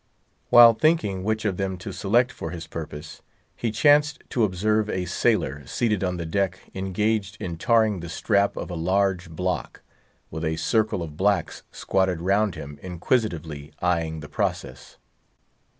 [0.49, 3.21] While thinking which of them to select for his purpose,
[3.55, 8.57] he chanced to observe a sailor seated on the deck engaged in tarring the strap
[8.57, 9.83] of a large block,
[10.33, 14.97] a circle of blacks squatted round him inquisitively eying the process.